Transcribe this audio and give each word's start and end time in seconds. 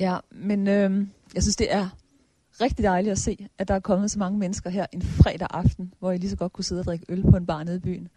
Ja, 0.00 0.18
men 0.30 0.68
øh, 0.68 1.06
jeg 1.34 1.42
synes, 1.42 1.56
det 1.56 1.72
er 1.72 1.88
rigtig 2.60 2.84
dejligt 2.84 3.12
at 3.12 3.18
se, 3.18 3.48
at 3.58 3.68
der 3.68 3.74
er 3.74 3.80
kommet 3.80 4.10
så 4.10 4.18
mange 4.18 4.38
mennesker 4.38 4.70
her 4.70 4.86
en 4.92 5.02
fredag 5.02 5.48
aften, 5.50 5.94
hvor 5.98 6.12
I 6.12 6.18
lige 6.18 6.30
så 6.30 6.36
godt 6.36 6.52
kunne 6.52 6.64
sidde 6.64 6.80
og 6.80 6.84
drikke 6.84 7.06
øl 7.08 7.22
på 7.22 7.36
en 7.36 7.46
bar 7.46 7.64
nede 7.64 7.76
i 7.76 7.80
byen. 7.80 8.08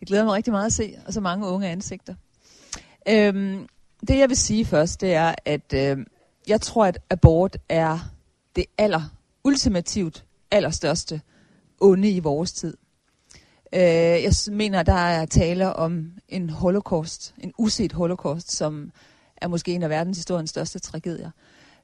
Jeg 0.00 0.06
glæder 0.06 0.24
mig 0.24 0.34
rigtig 0.34 0.52
meget 0.52 0.66
at 0.66 0.72
se, 0.72 0.98
og 1.06 1.12
så 1.12 1.20
mange 1.20 1.46
unge 1.46 1.68
ansigter. 1.68 2.14
Øhm, 3.08 3.66
det 4.08 4.18
jeg 4.18 4.28
vil 4.28 4.36
sige 4.36 4.64
først, 4.64 5.00
det 5.00 5.14
er, 5.14 5.34
at 5.44 5.72
øh, 5.74 5.98
jeg 6.48 6.60
tror, 6.60 6.84
at 6.84 6.98
abort 7.10 7.56
er 7.68 7.98
det 8.56 8.64
aller 8.78 9.02
ultimativt 9.44 10.24
allerstørste 10.50 11.20
onde 11.80 12.10
i 12.10 12.20
vores 12.20 12.52
tid. 12.52 12.76
Øh, 13.72 13.80
jeg 13.82 14.32
mener, 14.52 14.82
der 14.82 14.92
er 14.92 15.26
tale 15.26 15.72
om 15.72 16.12
en 16.28 16.50
holocaust, 16.50 17.34
en 17.38 17.52
uset 17.58 17.92
holocaust, 17.92 18.52
som 18.52 18.92
er 19.36 19.48
måske 19.48 19.74
en 19.74 19.82
af 19.82 19.90
verdenshistoriens 19.90 20.50
største 20.50 20.78
tragedier. 20.78 21.30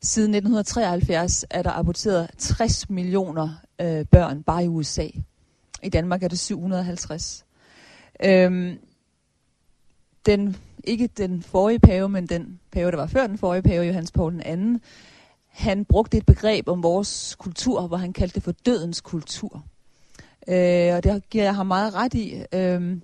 Siden 0.03 0.35
1973 0.35 1.45
er 1.51 1.63
der 1.63 1.71
aborteret 1.71 2.31
60 2.39 2.91
millioner 2.91 3.49
øh, 3.81 4.07
børn 4.07 4.43
bare 4.43 4.65
i 4.65 4.69
USA. 4.69 5.07
I 5.83 5.89
Danmark 5.89 6.23
er 6.23 6.29
det 6.29 6.39
750. 6.39 7.45
Øhm, 8.25 8.79
den, 10.27 10.57
ikke 10.85 11.07
den 11.07 11.43
forrige 11.43 11.79
pave, 11.79 12.09
men 12.09 12.27
den 12.27 12.61
pave, 12.73 12.91
der 12.91 12.97
var 12.97 13.07
før 13.07 13.27
den 13.27 13.39
forrige 13.39 13.63
pave, 13.63 13.85
Johannes 13.85 14.13
Paul 14.13 14.43
II, 14.47 14.79
han 15.49 15.85
brugte 15.85 16.17
et 16.17 16.27
begreb 16.27 16.69
om 16.69 16.83
vores 16.83 17.37
kultur, 17.39 17.87
hvor 17.87 17.97
han 17.97 18.13
kaldte 18.13 18.35
det 18.35 18.43
for 18.43 18.53
dødens 18.53 19.01
kultur. 19.01 19.65
Øh, 20.49 20.95
og 20.95 21.05
det 21.05 21.23
giver 21.31 21.45
jeg 21.45 21.55
ham 21.55 21.67
meget 21.67 21.95
ret 21.95 22.15
i. 22.15 22.43
Øh, 22.53 22.97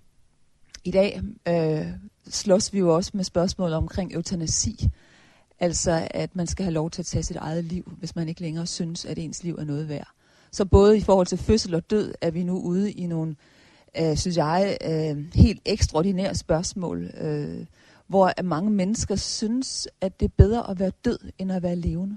I 0.84 0.90
dag 0.90 1.20
øh, 1.48 1.86
slås 2.30 2.72
vi 2.72 2.78
jo 2.78 2.94
også 2.94 3.10
med 3.14 3.24
spørgsmål 3.24 3.72
omkring 3.72 4.14
eutanasi. 4.14 4.88
Altså, 5.60 6.08
at 6.10 6.36
man 6.36 6.46
skal 6.46 6.64
have 6.64 6.74
lov 6.74 6.90
til 6.90 7.02
at 7.02 7.06
tage 7.06 7.22
sit 7.22 7.36
eget 7.36 7.64
liv, 7.64 7.92
hvis 7.98 8.16
man 8.16 8.28
ikke 8.28 8.40
længere 8.40 8.66
synes, 8.66 9.04
at 9.04 9.18
ens 9.18 9.42
liv 9.42 9.54
er 9.58 9.64
noget 9.64 9.88
værd. 9.88 10.08
Så 10.52 10.64
både 10.64 10.96
i 10.96 11.00
forhold 11.00 11.26
til 11.26 11.38
fødsel 11.38 11.74
og 11.74 11.90
død, 11.90 12.14
er 12.20 12.30
vi 12.30 12.42
nu 12.42 12.60
ude 12.60 12.92
i 12.92 13.06
nogle, 13.06 13.36
øh, 14.00 14.16
synes 14.16 14.36
jeg, 14.36 14.78
øh, 14.84 15.34
helt 15.34 15.62
ekstraordinære 15.64 16.34
spørgsmål, 16.34 17.10
øh, 17.20 17.66
hvor 18.06 18.42
mange 18.42 18.70
mennesker 18.70 19.16
synes, 19.16 19.88
at 20.00 20.20
det 20.20 20.26
er 20.26 20.32
bedre 20.36 20.70
at 20.70 20.78
være 20.78 20.92
død, 21.04 21.18
end 21.38 21.52
at 21.52 21.62
være 21.62 21.76
levende. 21.76 22.16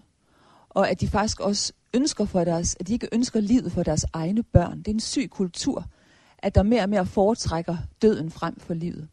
Og 0.69 0.89
at 0.89 1.01
de 1.01 1.07
faktisk 1.07 1.39
også 1.39 1.73
ønsker 1.93 2.25
for 2.25 2.43
deres, 2.43 2.77
at 2.79 2.87
de 2.87 2.93
ikke 2.93 3.09
ønsker 3.11 3.39
livet 3.39 3.71
for 3.71 3.83
deres 3.83 4.05
egne 4.13 4.43
børn. 4.43 4.77
Det 4.77 4.87
er 4.87 4.93
en 4.93 4.99
syg 4.99 5.29
kultur, 5.31 5.85
at 6.37 6.55
der 6.55 6.63
mere 6.63 6.81
og 6.81 6.89
mere 6.89 7.05
foretrækker 7.05 7.77
døden 8.01 8.31
frem 8.31 8.59
for 8.59 8.73
livet. 8.73 9.07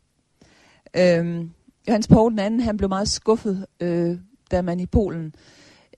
Øhm, 0.96 1.50
Johannes 1.88 2.08
Paul 2.08 2.38
II, 2.38 2.60
han 2.60 2.76
blev 2.76 2.88
meget 2.88 3.08
skuffet, 3.08 3.66
øh, 3.80 4.18
da 4.50 4.62
man 4.62 4.80
i 4.80 4.86
Polen 4.86 5.34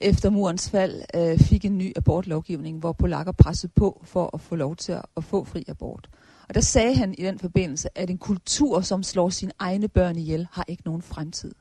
efter 0.00 0.30
murens 0.30 0.70
fald 0.70 1.02
øh, 1.14 1.38
fik 1.38 1.64
en 1.64 1.78
ny 1.78 1.92
abortlovgivning, 1.96 2.78
hvor 2.78 2.92
polakker 2.92 3.32
pressede 3.32 3.72
på 3.76 4.02
for 4.04 4.30
at 4.34 4.40
få 4.40 4.56
lov 4.56 4.76
til 4.76 4.92
at, 4.92 5.02
at 5.16 5.24
få 5.24 5.44
fri 5.44 5.64
abort. 5.68 6.08
Og 6.48 6.54
der 6.54 6.60
sagde 6.60 6.94
han 6.94 7.14
i 7.18 7.22
den 7.22 7.38
forbindelse, 7.38 7.98
at 7.98 8.10
en 8.10 8.18
kultur, 8.18 8.80
som 8.80 9.02
slår 9.02 9.28
sine 9.28 9.52
egne 9.58 9.88
børn 9.88 10.16
ihjel, 10.16 10.48
har 10.52 10.64
ikke 10.68 10.82
nogen 10.84 11.02
fremtid. 11.02 11.54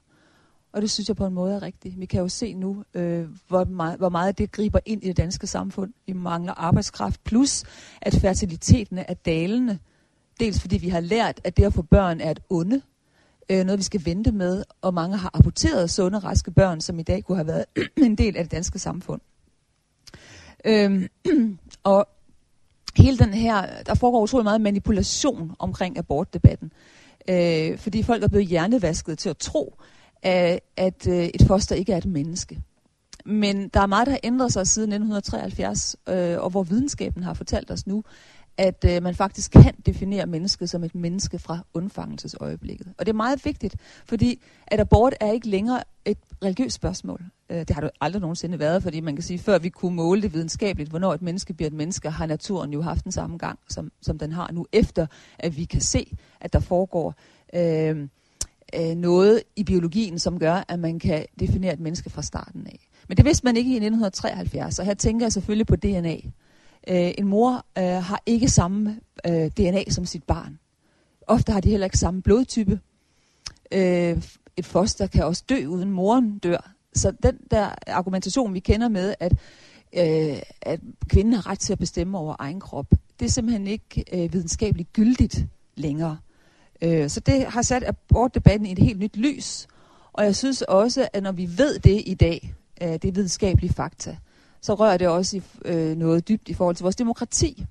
Og 0.73 0.81
det 0.81 0.91
synes 0.91 1.07
jeg 1.07 1.15
på 1.15 1.25
en 1.25 1.33
måde 1.33 1.55
er 1.55 1.61
rigtigt. 1.61 1.99
Vi 1.99 2.05
kan 2.05 2.21
jo 2.21 2.27
se 2.27 2.53
nu, 2.53 2.83
øh, 2.93 3.27
hvor, 3.47 3.65
meget, 3.65 3.97
hvor 3.97 4.09
meget 4.09 4.37
det 4.37 4.51
griber 4.51 4.79
ind 4.85 5.03
i 5.03 5.07
det 5.07 5.17
danske 5.17 5.47
samfund. 5.47 5.93
Vi 6.07 6.13
mangler 6.13 6.53
arbejdskraft, 6.53 7.23
plus 7.23 7.63
at 8.01 8.15
fertiliteten 8.15 8.97
er 8.97 9.13
dalende. 9.13 9.79
Dels 10.39 10.61
fordi 10.61 10.77
vi 10.77 10.89
har 10.89 10.99
lært, 10.99 11.41
at 11.43 11.57
det 11.57 11.63
at 11.63 11.73
få 11.73 11.81
børn 11.81 12.21
er 12.21 12.31
et 12.31 12.39
onde, 12.49 12.81
øh, 13.49 13.65
noget 13.65 13.77
vi 13.77 13.83
skal 13.83 14.05
vente 14.05 14.31
med, 14.31 14.63
og 14.81 14.93
mange 14.93 15.17
har 15.17 15.31
aborteret 15.33 15.89
sunde, 15.89 16.19
raske 16.19 16.51
børn, 16.51 16.81
som 16.81 16.99
i 16.99 17.03
dag 17.03 17.23
kunne 17.23 17.37
have 17.37 17.47
været 17.47 17.65
en 17.97 18.15
del 18.15 18.37
af 18.37 18.43
det 18.43 18.51
danske 18.51 18.79
samfund. 18.79 19.21
Øhm, 20.65 21.07
og 21.83 22.07
hele 22.97 23.17
den 23.17 23.33
her, 23.33 23.83
der 23.83 23.93
foregår 23.93 24.21
utrolig 24.21 24.43
meget 24.43 24.61
manipulation 24.61 25.55
omkring 25.59 25.97
abortdebatten, 25.97 26.71
øh, 27.29 27.77
fordi 27.77 28.03
folk 28.03 28.23
er 28.23 28.27
blevet 28.27 28.47
hjernevasket 28.47 29.17
til 29.17 29.29
at 29.29 29.37
tro, 29.37 29.75
at, 30.21 30.59
at 30.77 31.07
øh, 31.07 31.25
et 31.25 31.43
foster 31.47 31.75
ikke 31.75 31.93
er 31.93 31.97
et 31.97 32.05
menneske. 32.05 32.61
Men 33.25 33.67
der 33.67 33.79
er 33.79 33.85
meget, 33.85 34.05
der 34.05 34.11
har 34.11 34.19
ændret 34.23 34.53
sig 34.53 34.67
siden 34.67 34.89
1973, 34.89 35.95
øh, 36.09 36.43
og 36.43 36.49
hvor 36.49 36.63
videnskaben 36.63 37.23
har 37.23 37.33
fortalt 37.33 37.71
os 37.71 37.87
nu, 37.87 38.03
at 38.59 38.85
øh, 38.87 39.03
man 39.03 39.15
faktisk 39.15 39.51
kan 39.51 39.73
definere 39.85 40.25
mennesket 40.25 40.69
som 40.69 40.83
et 40.83 40.95
menneske 40.95 41.39
fra 41.39 41.59
undfangelsesøjeblikket. 41.73 42.87
Og 42.97 43.05
det 43.05 43.11
er 43.11 43.15
meget 43.15 43.45
vigtigt, 43.45 43.75
fordi 44.05 44.41
at 44.67 44.79
abort 44.79 45.13
er 45.19 45.31
ikke 45.31 45.47
længere 45.47 45.83
et 46.05 46.17
religiøst 46.43 46.75
spørgsmål. 46.75 47.23
Øh, 47.49 47.57
det 47.57 47.69
har 47.69 47.81
det 47.81 47.89
aldrig 48.01 48.21
nogensinde 48.21 48.59
været, 48.59 48.83
fordi 48.83 48.99
man 48.99 49.15
kan 49.15 49.23
sige, 49.23 49.39
før 49.39 49.59
vi 49.59 49.69
kunne 49.69 49.95
måle 49.95 50.21
det 50.21 50.33
videnskabeligt, 50.33 50.89
hvornår 50.89 51.13
et 51.13 51.21
menneske 51.21 51.53
bliver 51.53 51.67
et 51.67 51.73
menneske, 51.73 52.09
har 52.09 52.25
naturen 52.25 52.73
jo 52.73 52.81
haft 52.81 53.03
den 53.03 53.11
samme 53.11 53.37
gang, 53.37 53.59
som, 53.69 53.91
som 54.01 54.19
den 54.19 54.31
har 54.31 54.51
nu, 54.51 54.65
efter 54.71 55.07
at 55.39 55.57
vi 55.57 55.65
kan 55.65 55.81
se, 55.81 56.17
at 56.41 56.53
der 56.53 56.59
foregår 56.59 57.15
øh, 57.53 58.07
øh, 58.75 58.95
noget 58.95 59.43
i 59.55 59.63
biologien, 59.63 60.19
som 60.19 60.39
gør, 60.39 60.63
at 60.67 60.79
man 60.79 60.99
kan 60.99 61.25
definere 61.39 61.73
et 61.73 61.79
menneske 61.79 62.09
fra 62.09 62.21
starten 62.21 62.67
af. 62.67 62.89
Men 63.07 63.17
det 63.17 63.25
vidste 63.25 63.45
man 63.45 63.57
ikke 63.57 63.69
i 63.69 63.75
1973, 63.75 64.79
og 64.79 64.85
her 64.85 64.93
tænker 64.93 65.25
jeg 65.25 65.33
selvfølgelig 65.33 65.67
på 65.67 65.75
DNA. 65.75 66.15
Øh, 66.87 67.11
en 67.17 67.27
mor 67.27 67.65
øh, 67.77 67.83
har 67.83 68.21
ikke 68.25 68.49
samme 68.49 68.99
øh, 69.27 69.51
DNA 69.51 69.89
som 69.89 70.05
sit 70.05 70.23
barn. 70.23 70.59
Ofte 71.27 71.51
har 71.51 71.61
de 71.61 71.69
heller 71.69 71.85
ikke 71.85 71.97
samme 71.97 72.21
blodtype. 72.21 72.79
Øh, 73.71 74.23
et 74.57 74.65
foster 74.65 75.07
kan 75.07 75.25
også 75.25 75.43
dø, 75.49 75.65
uden 75.65 75.91
moren 75.91 76.39
dør. 76.39 76.71
Så 76.93 77.11
den 77.23 77.37
der 77.51 77.69
argumentation, 77.87 78.53
vi 78.53 78.59
kender 78.59 78.87
med, 78.87 79.13
at, 79.19 79.31
øh, 79.97 80.41
at 80.61 80.79
kvinden 81.07 81.33
har 81.33 81.47
ret 81.47 81.59
til 81.59 81.73
at 81.73 81.79
bestemme 81.79 82.17
over 82.17 82.35
egen 82.39 82.59
krop, 82.59 82.85
det 83.19 83.25
er 83.25 83.29
simpelthen 83.29 83.67
ikke 83.67 84.03
øh, 84.13 84.33
videnskabeligt 84.33 84.93
gyldigt 84.93 85.45
længere. 85.75 86.17
Øh, 86.81 87.09
så 87.09 87.19
det 87.19 87.45
har 87.45 87.61
sat 87.61 87.83
abortdebatten 87.83 88.65
i 88.65 88.71
et 88.71 88.79
helt 88.79 88.99
nyt 88.99 89.17
lys. 89.17 89.67
Og 90.13 90.25
jeg 90.25 90.35
synes 90.35 90.61
også, 90.61 91.07
at 91.13 91.23
når 91.23 91.31
vi 91.31 91.49
ved 91.57 91.79
det 91.79 92.03
i 92.05 92.13
dag, 92.13 92.53
øh, 92.81 92.87
det 92.87 93.05
er 93.05 93.11
videnskabelige 93.11 93.73
fakta, 93.73 94.17
så 94.61 94.73
rører 94.73 94.97
det 94.97 95.07
også 95.07 95.37
i, 95.37 95.41
øh, 95.65 95.97
noget 95.97 96.27
dybt 96.27 96.49
i 96.49 96.53
forhold 96.53 96.75
til 96.75 96.83
vores 96.83 96.95
demokrati. 96.95 97.65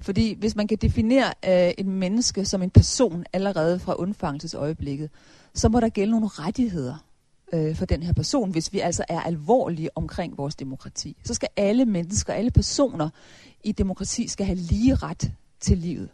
Fordi 0.00 0.34
hvis 0.38 0.56
man 0.56 0.66
kan 0.66 0.78
definere 0.78 1.32
øh, 1.44 1.74
et 1.78 1.86
menneske 1.86 2.44
som 2.44 2.62
en 2.62 2.70
person 2.70 3.24
allerede 3.32 3.78
fra 3.78 3.94
undfangelsesøjeblikket, 3.94 5.10
så 5.54 5.68
må 5.68 5.80
der 5.80 5.88
gælde 5.88 6.10
nogle 6.10 6.28
rettigheder 6.28 7.04
øh, 7.52 7.76
for 7.76 7.84
den 7.84 8.02
her 8.02 8.12
person, 8.12 8.50
hvis 8.50 8.72
vi 8.72 8.80
altså 8.80 9.04
er 9.08 9.20
alvorlige 9.20 9.90
omkring 9.94 10.38
vores 10.38 10.54
demokrati. 10.54 11.16
Så 11.24 11.34
skal 11.34 11.48
alle 11.56 11.84
mennesker, 11.84 12.32
alle 12.32 12.50
personer 12.50 13.08
i 13.64 13.72
demokrati 13.72 14.28
skal 14.28 14.46
have 14.46 14.58
lige 14.58 14.94
ret 14.94 15.32
til 15.60 15.78
livet. 15.78 16.08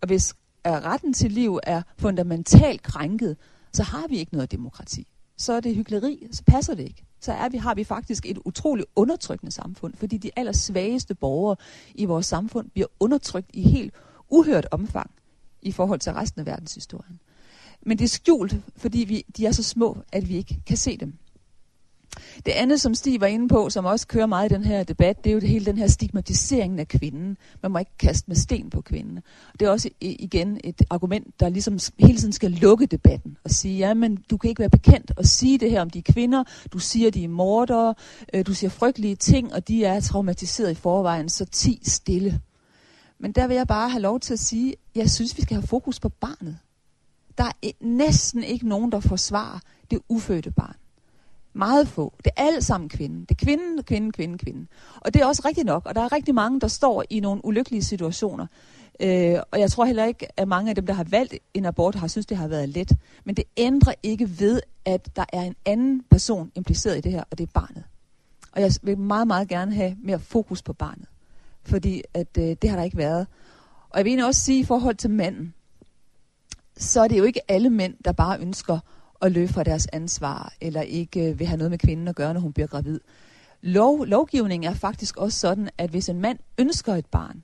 Og 0.00 0.06
hvis 0.06 0.34
at 0.66 0.84
retten 0.84 1.12
til 1.12 1.32
liv 1.32 1.60
er 1.62 1.82
fundamentalt 1.98 2.82
krænket, 2.82 3.36
så 3.72 3.82
har 3.82 4.06
vi 4.08 4.18
ikke 4.18 4.32
noget 4.32 4.52
demokrati. 4.52 5.06
Så 5.36 5.52
er 5.52 5.60
det 5.60 5.74
hyggeleri, 5.74 6.26
så 6.32 6.42
passer 6.46 6.74
det 6.74 6.82
ikke. 6.82 7.04
Så 7.20 7.32
er 7.32 7.48
vi, 7.48 7.56
har 7.56 7.74
vi 7.74 7.84
faktisk 7.84 8.26
et 8.26 8.38
utroligt 8.44 8.88
undertrykkende 8.96 9.52
samfund, 9.52 9.94
fordi 9.94 10.16
de 10.16 10.30
allersvageste 10.36 11.14
borgere 11.14 11.56
i 11.94 12.04
vores 12.04 12.26
samfund 12.26 12.70
bliver 12.70 12.86
undertrykt 13.00 13.50
i 13.52 13.62
helt 13.62 13.94
uhørt 14.30 14.66
omfang 14.70 15.10
i 15.62 15.72
forhold 15.72 16.00
til 16.00 16.12
resten 16.12 16.40
af 16.40 16.46
verdenshistorien. 16.46 17.20
Men 17.82 17.98
det 17.98 18.04
er 18.04 18.08
skjult, 18.08 18.56
fordi 18.76 18.98
vi, 18.98 19.24
de 19.36 19.46
er 19.46 19.52
så 19.52 19.62
små, 19.62 19.96
at 20.12 20.28
vi 20.28 20.36
ikke 20.36 20.60
kan 20.66 20.76
se 20.76 20.96
dem. 20.96 21.14
Det 22.46 22.52
andet, 22.52 22.80
som 22.80 22.94
Stig 22.94 23.20
var 23.20 23.26
inde 23.26 23.48
på, 23.48 23.70
som 23.70 23.84
også 23.84 24.06
kører 24.06 24.26
meget 24.26 24.52
i 24.52 24.54
den 24.54 24.64
her 24.64 24.84
debat, 24.84 25.24
det 25.24 25.30
er 25.30 25.34
jo 25.34 25.40
det 25.40 25.48
hele 25.48 25.64
den 25.64 25.78
her 25.78 25.86
stigmatisering 25.86 26.80
af 26.80 26.88
kvinden. 26.88 27.36
Man 27.62 27.72
må 27.72 27.78
ikke 27.78 27.98
kaste 27.98 28.24
med 28.28 28.36
sten 28.36 28.70
på 28.70 28.80
kvinden. 28.80 29.20
Det 29.60 29.66
er 29.66 29.70
også 29.70 29.90
igen 30.00 30.60
et 30.64 30.82
argument, 30.90 31.40
der 31.40 31.48
ligesom 31.48 31.78
hele 31.98 32.18
tiden 32.18 32.32
skal 32.32 32.50
lukke 32.50 32.86
debatten 32.86 33.36
og 33.44 33.50
sige, 33.50 33.78
ja, 33.78 33.94
men 33.94 34.16
du 34.30 34.36
kan 34.36 34.48
ikke 34.48 34.60
være 34.60 34.70
bekendt 34.70 35.12
og 35.16 35.24
sige 35.24 35.58
det 35.58 35.70
her 35.70 35.80
om 35.80 35.90
de 35.90 36.02
kvinder. 36.02 36.44
Du 36.72 36.78
siger, 36.78 37.10
de 37.10 37.24
er 37.24 37.28
mordere, 37.28 37.94
øh, 38.34 38.46
du 38.46 38.54
siger 38.54 38.70
frygtelige 38.70 39.16
ting, 39.16 39.54
og 39.54 39.68
de 39.68 39.84
er 39.84 40.00
traumatiseret 40.00 40.70
i 40.70 40.74
forvejen, 40.74 41.28
så 41.28 41.44
ti 41.44 41.80
stille. 41.84 42.40
Men 43.18 43.32
der 43.32 43.46
vil 43.46 43.56
jeg 43.56 43.66
bare 43.66 43.88
have 43.88 44.02
lov 44.02 44.20
til 44.20 44.32
at 44.32 44.38
sige, 44.38 44.74
jeg 44.94 45.10
synes, 45.10 45.36
vi 45.36 45.42
skal 45.42 45.54
have 45.54 45.66
fokus 45.66 46.00
på 46.00 46.08
barnet. 46.08 46.58
Der 47.38 47.44
er 47.44 47.70
næsten 47.80 48.42
ikke 48.42 48.68
nogen, 48.68 48.92
der 48.92 49.00
forsvarer 49.00 49.58
det 49.90 49.98
ufødte 50.08 50.50
barn. 50.50 50.76
Meget 51.56 51.88
få. 51.88 52.14
Det 52.24 52.32
er 52.36 52.42
alt 52.42 52.64
sammen 52.64 52.88
kvinden. 52.88 53.20
Det 53.20 53.30
er 53.30 53.44
kvinden, 53.44 53.82
kvinden, 53.82 54.12
kvinden, 54.12 54.38
kvinden. 54.38 54.68
Og 55.00 55.14
det 55.14 55.22
er 55.22 55.26
også 55.26 55.42
rigtigt 55.44 55.66
nok. 55.66 55.86
Og 55.86 55.94
der 55.94 56.00
er 56.00 56.12
rigtig 56.12 56.34
mange, 56.34 56.60
der 56.60 56.68
står 56.68 57.04
i 57.10 57.20
nogle 57.20 57.44
ulykkelige 57.44 57.82
situationer. 57.82 58.46
Øh, 59.00 59.38
og 59.50 59.60
jeg 59.60 59.70
tror 59.70 59.84
heller 59.84 60.04
ikke, 60.04 60.40
at 60.40 60.48
mange 60.48 60.68
af 60.68 60.74
dem, 60.74 60.86
der 60.86 60.94
har 60.94 61.04
valgt 61.04 61.34
en 61.54 61.64
abort, 61.64 61.94
har 61.94 62.08
synes, 62.08 62.26
det 62.26 62.36
har 62.36 62.48
været 62.48 62.68
let. 62.68 62.92
Men 63.24 63.34
det 63.34 63.44
ændrer 63.56 63.94
ikke 64.02 64.40
ved, 64.40 64.60
at 64.84 65.16
der 65.16 65.24
er 65.32 65.42
en 65.42 65.54
anden 65.64 66.02
person 66.10 66.52
impliceret 66.54 66.98
i 66.98 67.00
det 67.00 67.12
her, 67.12 67.24
og 67.30 67.38
det 67.38 67.46
er 67.46 67.52
barnet. 67.54 67.84
Og 68.52 68.60
jeg 68.60 68.70
vil 68.82 68.98
meget, 68.98 69.26
meget 69.26 69.48
gerne 69.48 69.74
have 69.74 69.96
mere 70.04 70.18
fokus 70.18 70.62
på 70.62 70.72
barnet. 70.72 71.06
Fordi 71.64 72.02
at, 72.14 72.38
øh, 72.38 72.56
det 72.62 72.70
har 72.70 72.76
der 72.76 72.84
ikke 72.84 72.96
været. 72.96 73.26
Og 73.90 73.98
jeg 73.98 74.04
vil 74.04 74.24
også 74.24 74.40
sige 74.40 74.60
i 74.60 74.64
forhold 74.64 74.94
til 74.94 75.10
manden, 75.10 75.54
så 76.76 77.00
er 77.00 77.08
det 77.08 77.18
jo 77.18 77.24
ikke 77.24 77.50
alle 77.50 77.70
mænd, 77.70 77.94
der 78.04 78.12
bare 78.12 78.40
ønsker 78.40 78.78
at 79.22 79.32
løbe 79.32 79.52
fra 79.52 79.64
deres 79.64 79.86
ansvar, 79.92 80.54
eller 80.60 80.80
ikke 80.80 81.30
øh, 81.30 81.38
vil 81.38 81.46
have 81.46 81.56
noget 81.56 81.70
med 81.70 81.78
kvinden 81.78 82.08
at 82.08 82.16
gøre, 82.16 82.34
når 82.34 82.40
hun 82.40 82.52
bliver 82.52 82.66
gravid. 82.66 83.00
Lov, 83.62 84.06
lovgivningen 84.06 84.70
er 84.70 84.74
faktisk 84.74 85.16
også 85.16 85.38
sådan, 85.38 85.70
at 85.78 85.90
hvis 85.90 86.08
en 86.08 86.20
mand 86.20 86.38
ønsker 86.58 86.94
et 86.94 87.06
barn, 87.06 87.42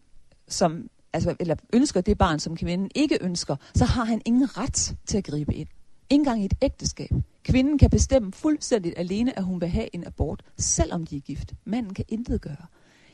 som, 0.48 0.88
altså, 1.12 1.34
eller 1.40 1.54
ønsker 1.72 2.00
det 2.00 2.19
barn, 2.19 2.38
som 2.38 2.56
kvinden 2.56 2.90
ikke 2.94 3.19
ønsker, 3.20 3.56
så 3.74 3.84
har 3.84 4.04
han 4.04 4.22
ingen 4.24 4.58
ret 4.58 4.96
til 5.06 5.19
at 5.19 5.24
gribe 5.24 5.54
ind. 5.54 5.69
Ingen 6.10 6.24
gang 6.24 6.42
i 6.42 6.44
et 6.44 6.54
ægteskab. 6.62 7.10
Kvinden 7.44 7.78
kan 7.78 7.90
bestemme 7.90 8.32
fuldstændigt 8.32 8.98
alene, 8.98 9.38
at 9.38 9.44
hun 9.44 9.60
vil 9.60 9.68
have 9.68 9.94
en 9.94 10.06
abort, 10.06 10.42
selvom 10.58 11.06
de 11.06 11.16
er 11.16 11.20
gift. 11.20 11.52
Manden 11.64 11.94
kan 11.94 12.04
intet 12.08 12.40
gøre. 12.40 12.66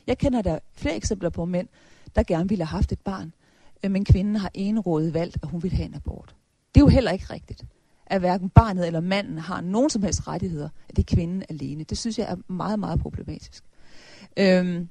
Jeg 0.07 0.17
kender 0.17 0.41
der 0.41 0.59
flere 0.73 0.95
eksempler 0.95 1.29
på 1.29 1.45
mænd, 1.45 1.67
der 2.15 2.23
gerne 2.23 2.49
ville 2.49 2.65
have 2.65 2.77
haft 2.77 2.91
et 2.91 2.99
barn, 2.99 3.33
øh, 3.83 3.91
men 3.91 4.05
kvinden 4.05 4.35
har 4.35 4.51
enrådet 4.53 5.13
valgt, 5.13 5.37
at 5.43 5.49
hun 5.49 5.63
vil 5.63 5.71
have 5.71 5.85
en 5.85 5.95
abort. 5.95 6.35
Det 6.75 6.81
er 6.81 6.85
jo 6.85 6.87
heller 6.87 7.11
ikke 7.11 7.33
rigtigt, 7.33 7.65
at 8.09 8.19
hverken 8.19 8.49
barnet 8.49 8.87
eller 8.87 8.99
manden 8.99 9.37
har 9.37 9.61
nogen 9.61 9.89
som 9.89 10.03
helst 10.03 10.27
rettigheder, 10.27 10.69
at 10.89 10.95
det 10.95 11.11
er 11.11 11.15
kvinden 11.15 11.43
alene. 11.49 11.83
Det 11.83 11.97
synes 11.97 12.19
jeg 12.19 12.31
er 12.31 12.53
meget, 12.53 12.79
meget 12.79 12.99
problematisk. 12.99 13.63
Øhm, 14.37 14.89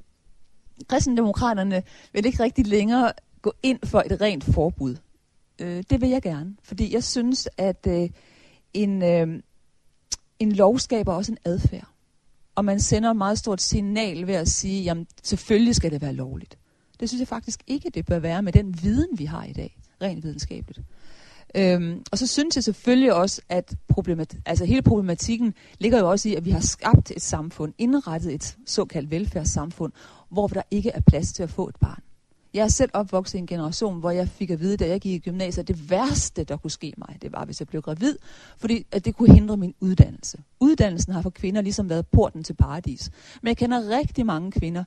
kristendemokraterne 0.89 1.83
vil 2.13 2.27
ikke 2.27 2.43
rigtig 2.43 2.67
længere 2.67 3.13
gå 3.43 3.53
ind 3.63 3.79
for 3.85 4.03
et 4.07 4.21
rent 4.21 4.45
forbud. 4.45 4.97
Øh, 5.59 5.85
det 5.91 6.01
vil 6.01 6.09
jeg 6.09 6.23
gerne, 6.23 6.57
fordi 6.63 6.95
jeg 6.95 7.05
synes, 7.05 7.49
at 7.57 7.87
øh, 7.87 8.11
en, 8.75 9.03
øh, 9.03 9.43
en 10.39 10.53
lov 10.53 10.79
skaber 10.79 11.13
også 11.13 11.33
en 11.33 11.39
adfærd. 11.45 11.89
Og 12.55 12.65
man 12.65 12.81
sender 12.81 13.11
et 13.11 13.17
meget 13.17 13.39
stort 13.39 13.63
signal 13.63 14.27
ved 14.27 14.35
at 14.35 14.49
sige, 14.49 14.83
jamen 14.83 15.07
selvfølgelig 15.23 15.75
skal 15.75 15.91
det 15.91 16.03
være 16.03 16.13
lovligt. 16.13 16.59
Det 17.01 17.09
synes 17.09 17.21
jeg 17.21 17.29
faktisk 17.29 17.63
ikke, 17.67 17.91
det 17.91 18.07
bør 18.07 18.19
være 18.19 18.43
med 18.43 18.53
den 18.53 18.83
viden, 18.83 19.19
vi 19.19 19.25
har 19.25 19.45
i 19.45 19.53
dag, 19.53 19.79
rent 20.03 20.25
videnskabeligt. 20.25 20.87
Øhm, 21.55 22.03
og 22.13 22.19
så 22.19 22.27
synes 22.27 22.57
jeg 22.57 22.65
selvfølgelig 22.65 23.15
også, 23.15 23.43
at 23.49 23.75
problemat 23.89 24.37
altså 24.47 24.65
hele 24.65 24.83
problematikken 24.83 25.55
ligger 25.79 25.99
jo 25.99 26.11
også 26.11 26.29
i, 26.29 26.35
at 26.35 26.45
vi 26.45 26.51
har 26.51 26.61
skabt 26.61 27.11
et 27.11 27.23
samfund, 27.23 27.73
indrettet 27.79 28.35
et 28.35 28.57
såkaldt 28.67 29.11
velfærdssamfund, 29.11 29.93
hvor 30.31 30.47
der 30.47 30.63
ikke 30.71 30.91
er 30.91 31.01
plads 31.01 31.33
til 31.33 31.43
at 31.43 31.51
få 31.51 31.69
et 31.69 31.77
barn. 31.81 32.03
Jeg 32.55 32.65
er 32.65 32.69
selv 32.69 32.91
opvokset 32.93 33.35
i 33.35 33.39
en 33.39 33.47
generation, 33.47 34.01
hvor 34.01 34.11
jeg 34.11 34.29
fik 34.29 34.51
at 34.51 34.61
vide, 34.61 34.77
da 34.77 34.89
jeg 34.89 35.01
gik 35.01 35.13
i 35.13 35.19
gymnasiet, 35.19 35.63
at 35.63 35.69
det 35.69 35.91
værste, 35.91 36.45
der 36.45 36.57
kunne 36.57 36.71
ske 36.71 36.95
mig, 36.99 37.19
det 37.23 37.33
var, 37.33 37.45
hvis 37.45 37.61
jeg 37.61 37.69
blev 37.69 37.83
gravid, 37.83 38.17
fordi 38.59 38.87
at 38.93 39.05
det 39.05 39.17
kunne 39.17 39.35
hindre 39.35 39.57
min 39.57 39.75
uddannelse. 39.81 40.39
Uddannelsen 40.61 41.13
har 41.13 41.23
for 41.23 41.31
kvinder 41.31 41.61
ligesom 41.61 41.91
været 41.91 42.07
porten 42.07 42.45
til 42.45 42.55
paradis. 42.55 43.11
Men 43.43 43.49
jeg 43.49 43.57
kender 43.57 43.99
rigtig 43.99 44.27
mange 44.27 44.51
kvinder 44.51 44.85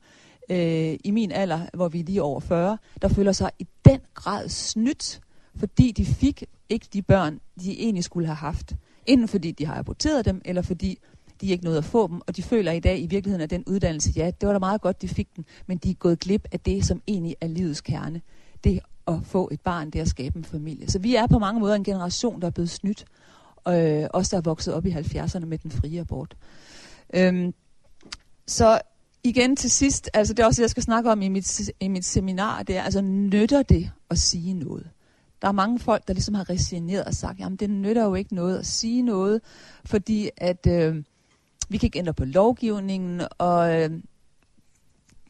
øh, 0.49 0.95
i 1.03 1.11
min 1.11 1.31
alder, 1.31 1.61
hvor 1.73 1.87
vi 1.87 1.99
er 1.99 2.03
lige 2.03 2.21
over 2.21 2.39
40, 2.39 2.77
der 3.01 3.07
føler 3.07 3.31
sig 3.31 3.51
i 3.59 3.67
den 3.85 3.99
grad 4.13 4.49
snydt, 4.49 5.21
fordi 5.55 5.91
de 5.91 6.05
fik 6.05 6.43
ikke 6.69 6.87
de 6.93 7.01
børn, 7.01 7.39
de 7.61 7.79
egentlig 7.79 8.03
skulle 8.03 8.27
have 8.27 8.35
haft. 8.35 8.75
Enten 9.05 9.27
fordi 9.27 9.51
de 9.51 9.65
har 9.65 9.75
aborteret 9.75 10.25
dem, 10.25 10.41
eller 10.45 10.61
fordi 10.61 10.99
de 11.41 11.47
ikke 11.47 11.63
nåede 11.63 11.77
at 11.77 11.85
få 11.85 12.07
dem, 12.07 12.21
og 12.27 12.35
de 12.37 12.43
føler 12.43 12.71
i 12.71 12.79
dag 12.79 12.99
i 12.99 13.05
virkeligheden, 13.05 13.41
at 13.41 13.49
den 13.49 13.63
uddannelse, 13.67 14.11
ja, 14.15 14.31
det 14.41 14.47
var 14.47 14.53
da 14.53 14.59
meget 14.59 14.81
godt, 14.81 15.01
de 15.01 15.07
fik 15.07 15.35
den, 15.35 15.45
men 15.67 15.77
de 15.77 15.89
er 15.89 15.93
gået 15.93 16.19
glip 16.19 16.47
af 16.51 16.59
det, 16.59 16.85
som 16.85 17.01
egentlig 17.07 17.35
er 17.41 17.47
livets 17.47 17.81
kerne. 17.81 18.21
Det 18.63 18.79
at 19.07 19.15
få 19.23 19.49
et 19.51 19.61
barn, 19.61 19.89
det 19.89 19.99
at 19.99 20.07
skabe 20.07 20.37
en 20.37 20.45
familie. 20.45 20.89
Så 20.89 20.99
vi 20.99 21.15
er 21.15 21.27
på 21.27 21.39
mange 21.39 21.59
måder 21.59 21.75
en 21.75 21.83
generation, 21.83 22.41
der 22.41 22.47
er 22.47 22.51
blevet 22.51 22.69
snydt, 22.69 23.05
øh, 23.67 24.07
også 24.13 24.29
der 24.31 24.37
er 24.37 24.41
vokset 24.41 24.73
op 24.73 24.85
i 24.85 24.91
70'erne 24.91 25.45
med 25.45 25.57
den 25.57 25.71
frie 25.71 25.99
abort. 25.99 26.35
Øhm, 27.13 27.53
så 28.47 28.81
igen 29.23 29.55
til 29.55 29.71
sidst, 29.71 30.09
altså 30.13 30.33
det 30.33 30.43
er 30.43 30.47
også 30.47 30.59
det, 30.59 30.63
jeg 30.63 30.69
skal 30.69 30.83
snakke 30.83 31.11
om 31.11 31.21
i 31.21 31.27
mit, 31.27 31.61
i 31.79 31.87
mit 31.87 32.05
seminar, 32.05 32.63
det 32.63 32.77
er, 32.77 32.81
altså 32.81 33.01
nytter 33.01 33.63
det 33.63 33.91
at 34.09 34.17
sige 34.17 34.53
noget? 34.53 34.89
Der 35.41 35.47
er 35.47 35.51
mange 35.51 35.79
folk, 35.79 36.07
der 36.07 36.13
ligesom 36.13 36.35
har 36.35 36.49
resigneret 36.49 37.05
og 37.05 37.13
sagt, 37.13 37.39
jamen 37.39 37.55
det 37.55 37.69
nytter 37.69 38.03
jo 38.03 38.15
ikke 38.15 38.35
noget 38.35 38.59
at 38.59 38.65
sige 38.65 39.01
noget, 39.01 39.41
fordi 39.85 40.29
at 40.37 40.67
øh, 40.67 41.03
vi 41.69 41.77
kan 41.77 41.87
ikke 41.87 41.99
ændre 41.99 42.13
på 42.13 42.25
lovgivningen, 42.25 43.21
og 43.37 43.81
øh, 43.81 43.91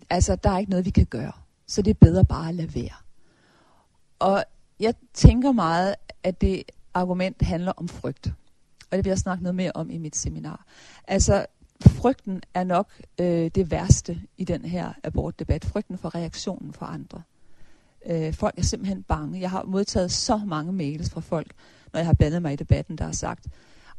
altså, 0.09 0.35
der 0.35 0.49
er 0.49 0.57
ikke 0.57 0.69
noget, 0.69 0.85
vi 0.85 0.89
kan 0.89 1.05
gøre. 1.05 1.31
Så 1.67 1.81
det 1.81 1.91
er 1.91 2.05
bedre 2.05 2.25
bare 2.25 2.49
at 2.49 2.55
lade 2.55 2.75
være. 2.75 2.95
Og 4.19 4.43
jeg 4.79 4.93
tænker 5.13 5.51
meget, 5.51 5.95
at 6.23 6.41
det 6.41 6.63
argument 6.93 7.41
handler 7.41 7.71
om 7.71 7.87
frygt. 7.87 8.27
Og 8.91 8.97
det 8.97 9.05
vil 9.05 9.09
jeg 9.09 9.17
snakke 9.17 9.43
noget 9.43 9.55
mere 9.55 9.71
om 9.75 9.89
i 9.89 9.97
mit 9.97 10.15
seminar. 10.15 10.65
Altså, 11.07 11.45
frygten 11.87 12.41
er 12.53 12.63
nok 12.63 13.01
øh, 13.19 13.51
det 13.55 13.71
værste 13.71 14.21
i 14.37 14.43
den 14.43 14.65
her 14.65 14.93
abortdebat. 15.03 15.65
Frygten 15.65 15.97
for 15.97 16.15
reaktionen 16.15 16.73
fra 16.73 16.93
andre. 16.93 17.21
Øh, 18.05 18.33
folk 18.33 18.57
er 18.57 18.61
simpelthen 18.61 19.03
bange. 19.03 19.39
Jeg 19.39 19.49
har 19.49 19.63
modtaget 19.63 20.11
så 20.11 20.37
mange 20.37 20.73
mails 20.73 21.09
fra 21.09 21.21
folk, 21.21 21.51
når 21.93 21.99
jeg 21.99 22.05
har 22.05 22.13
blandet 22.13 22.41
mig 22.41 22.53
i 22.53 22.55
debatten, 22.55 22.97
der 22.97 23.03
har 23.03 23.11
sagt, 23.11 23.47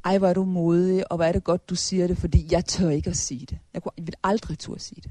ej, 0.05 0.19
hvor 0.19 0.29
er 0.29 0.35
du 0.35 0.45
modig, 0.45 1.13
og 1.13 1.17
hvor 1.17 1.25
er 1.25 1.33
det 1.33 1.45
godt, 1.45 1.71
du 1.71 1.75
siger 1.75 2.07
det, 2.07 2.19
fordi 2.19 2.49
jeg 2.51 2.65
tør 2.65 2.89
ikke 2.89 3.11
at 3.11 3.17
sige 3.17 3.47
det. 3.47 3.59
Jeg, 3.75 3.83
kunne, 3.83 3.93
jeg 3.97 4.07
vil 4.07 4.15
aldrig 4.25 4.59
turde 4.59 4.81
sige 4.81 5.01
det. 5.03 5.11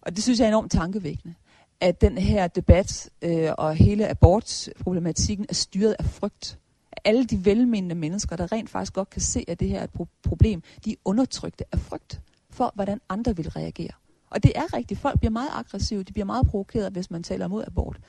Og 0.00 0.16
det 0.16 0.22
synes 0.22 0.38
jeg 0.38 0.44
er 0.44 0.48
enormt 0.48 0.72
tankevækkende, 0.72 1.34
at 1.80 2.00
den 2.00 2.18
her 2.18 2.46
debat 2.46 3.10
øh, 3.22 3.50
og 3.58 3.74
hele 3.74 4.08
abortproblematikken 4.08 5.46
er 5.48 5.54
styret 5.54 5.96
af 5.98 6.04
frygt. 6.04 6.58
Alle 7.04 7.24
de 7.24 7.44
velmenende 7.44 7.94
mennesker, 7.94 8.36
der 8.36 8.52
rent 8.52 8.70
faktisk 8.70 8.92
godt 8.92 9.10
kan 9.10 9.20
se, 9.20 9.44
at 9.48 9.60
det 9.60 9.68
her 9.68 9.80
er 9.80 9.84
et 9.84 9.90
pro- 10.00 10.20
problem, 10.22 10.62
de 10.84 10.92
er 10.92 10.96
undertrykte 11.04 11.64
af 11.72 11.78
frygt 11.78 12.20
for, 12.50 12.72
hvordan 12.74 13.00
andre 13.08 13.36
vil 13.36 13.50
reagere. 13.50 13.92
Og 14.32 14.42
det 14.42 14.52
er 14.54 14.74
rigtigt. 14.74 15.00
Folk 15.00 15.18
bliver 15.18 15.30
meget 15.30 15.50
aggressive, 15.52 16.02
de 16.02 16.12
bliver 16.12 16.26
meget 16.26 16.46
provokeret, 16.46 16.92
hvis 16.92 17.10
man 17.10 17.22
taler 17.22 17.48
mod 17.48 17.64
abort. 17.66 18.00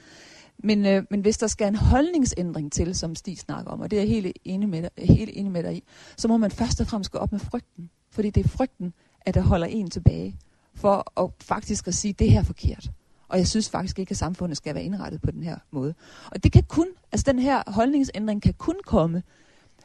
Men, 0.57 0.85
øh, 0.85 1.03
men 1.09 1.21
hvis 1.21 1.37
der 1.37 1.47
skal 1.47 1.67
en 1.67 1.75
holdningsændring 1.75 2.71
til, 2.71 2.95
som 2.95 3.15
Stig 3.15 3.37
snakker 3.37 3.71
om, 3.71 3.79
og 3.81 3.91
det 3.91 3.97
er 3.97 4.01
jeg 4.01 4.09
helt 4.09 4.37
enig 4.45 4.69
med 4.69 4.81
dig, 4.81 4.89
helt 4.97 5.31
enig 5.33 5.51
med 5.51 5.63
dig 5.63 5.75
i, 5.75 5.83
så 6.17 6.27
må 6.27 6.37
man 6.37 6.51
først 6.51 6.81
og 6.81 6.87
fremmest 6.87 7.11
gå 7.11 7.17
op 7.17 7.31
med 7.31 7.39
frygten. 7.39 7.89
Fordi 8.11 8.29
det 8.29 8.45
er 8.45 8.49
frygten, 8.49 8.93
at 9.21 9.33
der 9.33 9.41
holder 9.41 9.67
en 9.67 9.89
tilbage 9.89 10.35
for 10.75 11.21
at 11.21 11.29
faktisk 11.41 11.87
at 11.87 11.93
sige, 11.95 12.09
at 12.09 12.19
det 12.19 12.31
her 12.31 12.39
er 12.39 12.43
forkert. 12.43 12.91
Og 13.27 13.37
jeg 13.37 13.47
synes 13.47 13.69
faktisk 13.69 13.99
ikke, 13.99 14.11
at 14.11 14.17
samfundet 14.17 14.57
skal 14.57 14.75
være 14.75 14.83
indrettet 14.83 15.21
på 15.21 15.31
den 15.31 15.43
her 15.43 15.57
måde. 15.71 15.93
Og 16.31 16.43
det 16.43 16.51
kan 16.51 16.63
kun, 16.63 16.87
altså 17.11 17.23
den 17.31 17.39
her 17.39 17.63
holdningsændring 17.67 18.41
kan 18.41 18.53
kun 18.53 18.75
komme, 18.85 19.23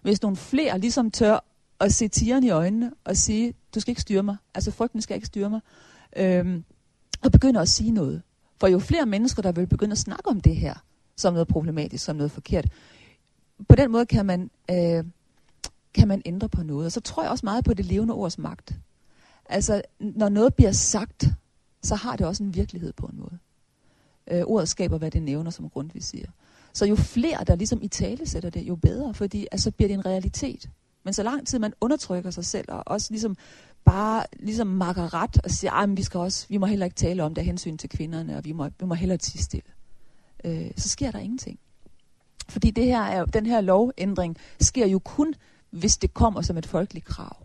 hvis 0.03 0.23
nogle 0.23 0.37
flere 0.37 0.79
ligesom 0.79 1.11
tør 1.11 1.45
at 1.81 1.95
se 1.95 2.09
tigeren 2.09 2.45
i 2.45 2.51
øjnene 2.51 2.93
og 3.05 3.17
sige, 3.17 3.55
du 3.75 3.81
skal 3.81 3.91
ikke 3.91 4.01
styre 4.01 4.23
mig. 4.23 4.37
Altså 4.55 4.71
frygten 4.71 5.03
skal 5.03 5.15
ikke 5.15 5.27
styre 5.27 5.51
mig. 5.51 5.61
Øhm, 6.17 6.65
og 7.23 7.33
begynder 7.33 7.61
at 7.61 7.69
sige 7.69 7.91
noget. 7.91 8.23
For 8.61 8.67
jo 8.67 8.79
flere 8.79 9.07
mennesker, 9.07 9.43
der 9.43 9.53
vil 9.53 9.67
begynde 9.67 9.93
at 9.93 9.99
snakke 9.99 10.29
om 10.29 10.41
det 10.41 10.57
her, 10.57 10.75
som 11.17 11.33
noget 11.33 11.49
problematisk, 11.49 12.05
som 12.05 12.17
noget 12.17 12.31
forkert, 12.31 12.69
på 13.69 13.77
den 13.77 13.91
måde 13.91 14.07
kan 14.07 14.27
man, 14.27 14.51
øh, 14.71 15.05
kan 15.95 16.09
man 16.09 16.23
ændre 16.25 16.49
på 16.49 16.63
noget. 16.63 16.87
Og 16.87 16.93
så 16.93 17.01
tror 17.01 17.23
jeg 17.23 17.31
også 17.31 17.47
meget 17.47 17.65
på 17.65 17.75
det 17.75 17.85
levende 17.85 18.15
ords 18.15 18.39
magt. 18.39 18.75
Altså, 19.47 19.83
når 20.01 20.29
noget 20.29 20.55
bliver 20.55 20.73
sagt, 20.73 21.27
så 21.83 21.95
har 21.95 22.17
det 22.17 22.27
også 22.27 22.43
en 22.43 22.55
virkelighed 22.55 22.93
på 22.93 23.07
en 23.07 23.19
måde. 23.19 23.39
Øh, 24.31 24.43
ordet 24.47 24.69
skaber, 24.69 24.99
hvad 24.99 25.11
det 25.11 25.23
nævner, 25.23 25.51
som 25.51 25.71
Grundtvig 25.71 26.05
siger. 26.05 26.27
Så 26.73 26.87
jo 26.87 26.97
flere, 26.97 27.45
der 27.45 27.57
ligesom 27.57 27.83
i 27.83 27.89
tale 27.89 28.27
sætter 28.27 28.51
det, 28.51 28.63
jo 28.63 28.77
bedre, 28.77 29.15
fordi 29.15 29.47
altså, 29.53 29.71
bliver 29.71 29.89
det 29.89 29.95
en 29.95 30.07
realitet. 30.07 30.71
Men 31.05 31.15
så 31.15 31.23
lang 31.23 31.47
tid 31.47 31.59
man 31.59 31.73
undertrykker 31.81 32.31
sig 32.31 32.45
selv, 32.45 32.67
og 32.69 32.83
også 32.87 33.09
ligesom 33.11 33.37
bare 33.91 34.25
ligesom 34.39 34.67
makker 34.67 35.15
ret 35.15 35.41
og 35.45 35.51
siger, 35.51 35.73
at 35.73 35.97
vi, 35.97 36.03
skal 36.03 36.21
også, 36.21 36.47
vi 36.49 36.57
må 36.57 36.67
heller 36.67 36.87
ikke 36.87 36.97
tale 36.97 37.25
om 37.25 37.35
det 37.35 37.45
hensyn 37.45 37.79
til 37.79 37.89
kvinderne, 37.89 38.37
og 38.37 38.45
vi 38.45 38.53
må, 38.53 38.69
vi 38.81 38.87
må 38.87 38.95
heller 38.95 39.17
tige 39.17 39.43
stille. 39.43 39.71
Øh, 40.45 40.71
så 40.77 40.89
sker 40.89 41.11
der 41.11 41.19
ingenting. 41.19 41.59
Fordi 42.49 42.71
det 42.71 42.85
her 42.85 43.03
er, 43.03 43.25
den 43.25 43.47
her 43.47 43.61
lovændring 43.61 44.37
sker 44.61 44.87
jo 44.87 44.99
kun, 44.99 45.35
hvis 45.71 45.97
det 45.97 46.15
kommer 46.15 46.43
som 46.43 46.59
et 46.59 46.67
folkeligt 46.67 47.05
krav. 47.05 47.37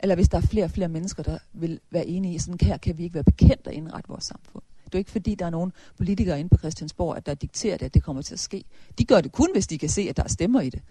Eller 0.00 0.14
hvis 0.14 0.28
der 0.28 0.38
er 0.38 0.42
flere 0.42 0.64
og 0.64 0.70
flere 0.70 0.88
mennesker, 0.88 1.22
der 1.22 1.38
vil 1.52 1.80
være 1.90 2.06
enige 2.06 2.34
i, 2.34 2.38
sådan 2.38 2.58
her 2.62 2.76
kan 2.76 2.98
vi 2.98 3.02
ikke 3.02 3.14
være 3.14 3.24
bekendt 3.24 3.66
at 3.66 3.74
indrette 3.74 4.08
vores 4.08 4.24
samfund. 4.24 4.62
Det 4.84 4.94
er 4.94 4.98
ikke 4.98 5.10
fordi, 5.10 5.34
der 5.34 5.46
er 5.46 5.50
nogen 5.50 5.72
politikere 5.96 6.40
inde 6.40 6.50
på 6.50 6.58
Christiansborg, 6.58 7.16
at 7.16 7.26
der 7.26 7.34
dikterer 7.34 7.76
det, 7.76 7.86
at 7.86 7.94
det 7.94 8.02
kommer 8.02 8.22
til 8.22 8.34
at 8.34 8.40
ske. 8.40 8.64
De 8.98 9.04
gør 9.04 9.20
det 9.20 9.32
kun, 9.32 9.48
hvis 9.52 9.66
de 9.66 9.78
kan 9.78 9.88
se, 9.88 10.06
at 10.10 10.16
der 10.16 10.22
er 10.24 10.28
stemmer 10.28 10.60
i 10.60 10.70
det. 10.70 10.82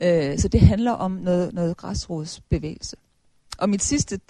Øh, 0.00 0.38
så 0.38 0.48
det 0.48 0.60
handler 0.60 0.92
om 0.92 1.10
noget, 1.10 1.52
noget 1.52 1.76
græsrodsbevægelse. 1.76 2.96
Og 3.58 3.68
mit 3.68 3.82
sidste, 3.82 4.20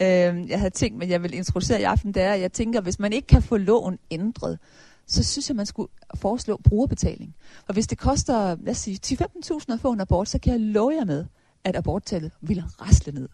øh, 0.00 0.50
jeg 0.50 0.58
havde 0.58 0.70
tænkt, 0.70 0.98
men 0.98 1.08
jeg 1.08 1.22
vil 1.22 1.34
introducere 1.34 1.80
i 1.80 1.84
aften, 1.84 2.14
det 2.14 2.22
er, 2.22 2.32
at 2.32 2.40
jeg 2.40 2.52
tænker, 2.52 2.80
hvis 2.80 2.98
man 2.98 3.12
ikke 3.12 3.26
kan 3.26 3.42
få 3.42 3.56
loven 3.56 3.98
ændret, 4.10 4.58
så 5.06 5.24
synes 5.24 5.48
jeg, 5.48 5.56
man 5.56 5.66
skulle 5.66 5.92
foreslå 6.14 6.60
brugerbetaling. 6.64 7.34
Og 7.68 7.74
hvis 7.74 7.86
det 7.86 7.98
koster, 7.98 8.56
lad 8.60 8.70
os 8.70 8.78
sige, 8.78 8.98
10-15.000 9.06 9.72
at 9.72 9.80
få 9.80 9.92
en 9.92 10.00
abort, 10.00 10.28
så 10.28 10.38
kan 10.38 10.52
jeg 10.52 10.60
love 10.60 10.94
jer 10.94 11.04
med, 11.04 11.24
at 11.64 11.76
aborttallet 11.76 12.32
vil 12.40 12.62
rasle 12.62 13.12
ned. 13.12 13.28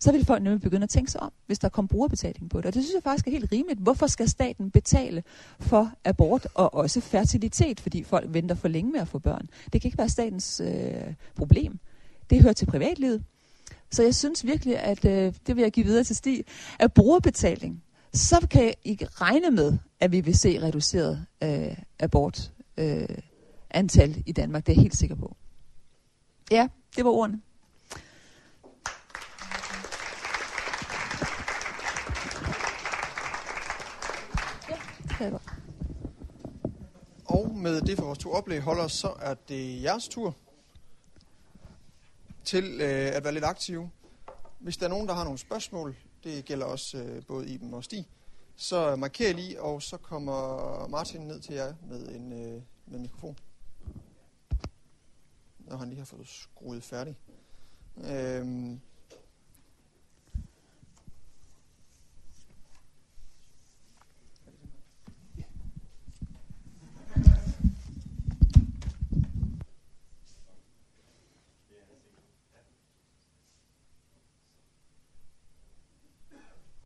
Så 0.00 0.12
vil 0.12 0.24
folk 0.24 0.42
nemlig 0.42 0.60
begynde 0.60 0.82
at 0.82 0.90
tænke 0.90 1.10
sig 1.10 1.22
om, 1.22 1.32
hvis 1.46 1.58
der 1.58 1.68
kommer 1.68 1.88
brugerbetaling 1.88 2.50
på 2.50 2.58
det. 2.58 2.66
Og 2.66 2.74
det 2.74 2.82
synes 2.82 2.94
jeg 2.94 3.02
faktisk 3.02 3.26
er 3.26 3.30
helt 3.30 3.52
rimeligt. 3.52 3.80
Hvorfor 3.80 4.06
skal 4.06 4.28
staten 4.28 4.70
betale 4.70 5.22
for 5.60 5.92
abort 6.04 6.46
og 6.54 6.74
også 6.74 7.00
fertilitet, 7.00 7.80
fordi 7.80 8.04
folk 8.04 8.34
venter 8.34 8.54
for 8.54 8.68
længe 8.68 8.92
med 8.92 9.00
at 9.00 9.08
få 9.08 9.18
børn? 9.18 9.48
Det 9.72 9.80
kan 9.80 9.88
ikke 9.88 9.98
være 9.98 10.08
statens 10.08 10.60
øh, 10.64 11.14
problem. 11.36 11.78
Det 12.30 12.42
hører 12.42 12.52
til 12.52 12.66
privatlivet. 12.66 13.24
Så 13.90 14.02
jeg 14.02 14.14
synes 14.14 14.46
virkelig, 14.46 14.78
at 14.78 15.04
øh, 15.04 15.34
det 15.46 15.56
vil 15.56 15.62
jeg 15.62 15.72
give 15.72 15.86
videre 15.86 16.04
til 16.04 16.16
Stig, 16.16 16.44
at 16.78 16.92
brugerbetaling, 16.92 17.82
så 18.12 18.46
kan 18.50 18.74
I 18.84 18.98
regne 19.04 19.50
med, 19.50 19.78
at 20.00 20.12
vi 20.12 20.20
vil 20.20 20.38
se 20.38 20.62
reduceret 20.62 21.26
øh, 21.42 21.76
abort. 22.00 22.52
Øh, 22.76 23.08
antal 23.70 24.22
i 24.26 24.32
Danmark, 24.32 24.66
det 24.66 24.72
er 24.72 24.76
jeg 24.76 24.82
helt 24.82 24.96
sikker 24.96 25.16
på. 25.16 25.36
Ja, 26.50 26.68
det 26.96 27.04
var 27.04 27.10
ordene. 27.10 27.40
Og 37.24 37.54
med 37.54 37.80
det 37.80 37.96
for 37.96 38.04
vores 38.04 38.18
to 38.18 38.32
oplæg 38.32 38.60
holder, 38.60 38.88
så 38.88 39.12
er 39.20 39.34
det 39.34 39.82
jeres 39.82 40.08
tur 40.08 40.36
til 42.48 42.80
øh, 42.80 43.16
at 43.16 43.24
være 43.24 43.32
lidt 43.32 43.44
aktive. 43.44 43.90
Hvis 44.58 44.76
der 44.76 44.84
er 44.86 44.90
nogen, 44.90 45.08
der 45.08 45.14
har 45.14 45.24
nogle 45.24 45.38
spørgsmål, 45.38 45.96
det 46.24 46.44
gælder 46.44 46.66
også 46.66 46.98
øh, 46.98 47.26
både 47.26 47.48
Iben 47.48 47.74
og 47.74 47.84
Stig, 47.84 48.08
så 48.56 48.96
marker 48.96 49.32
lige, 49.32 49.62
og 49.62 49.82
så 49.82 49.96
kommer 49.96 50.88
Martin 50.88 51.20
ned 51.20 51.40
til 51.40 51.54
jer 51.54 51.74
med 51.88 52.08
en, 52.08 52.32
øh, 52.32 52.62
med 52.86 52.96
en 52.96 53.02
mikrofon. 53.02 53.38
Når 55.58 55.76
han 55.76 55.88
lige 55.88 55.98
har 55.98 56.04
fået 56.04 56.28
skruet 56.28 56.82
færdig. 56.82 57.16
Øhm, 57.96 58.80